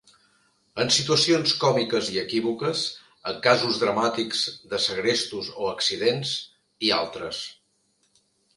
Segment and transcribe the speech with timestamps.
[0.83, 2.81] En situacions còmiques i equívoques,
[3.33, 4.41] en casos dramàtics
[4.73, 6.35] de segrestos o accidents,
[6.89, 7.47] i altres.